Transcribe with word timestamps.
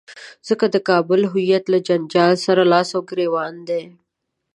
ځکه 0.47 0.65
د 0.73 0.75
کابل 0.89 1.21
هویت 1.31 1.63
له 1.73 1.79
جنجال 1.87 2.33
سره 2.45 2.61
لاس 2.71 2.89
او 2.97 3.01
ګرېوان 3.09 3.55
دی. 3.69 3.83